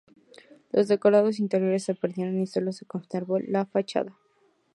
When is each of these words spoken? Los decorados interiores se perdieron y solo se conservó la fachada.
Los 0.71 0.87
decorados 0.87 1.37
interiores 1.37 1.83
se 1.83 1.93
perdieron 1.93 2.41
y 2.41 2.47
solo 2.47 2.71
se 2.71 2.87
conservó 2.87 3.37
la 3.37 3.67
fachada. 3.67 4.17